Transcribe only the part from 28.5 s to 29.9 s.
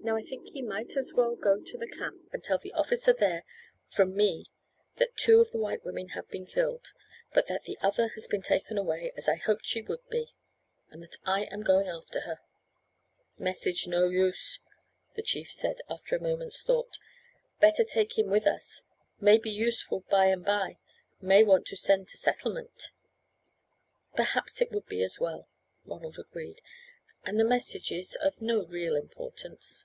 real importance."